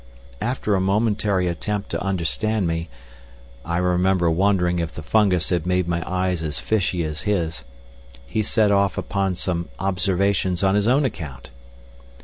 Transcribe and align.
After 0.41 0.73
a 0.73 0.81
momentary 0.81 1.45
attempt 1.47 1.91
to 1.91 2.03
understand 2.03 2.65
me—I 2.65 3.77
remember 3.77 4.31
wondering 4.31 4.79
if 4.79 4.91
the 4.93 5.03
fungus 5.03 5.49
had 5.49 5.67
made 5.67 5.87
my 5.87 6.01
eyes 6.09 6.41
as 6.41 6.57
fishy 6.57 7.03
as 7.03 7.21
his—he 7.21 8.41
set 8.41 8.71
off 8.71 8.97
upon 8.97 9.35
some 9.35 9.69
observations 9.77 10.63
on 10.63 10.73
his 10.73 10.87
own 10.87 11.05
account. 11.05 11.51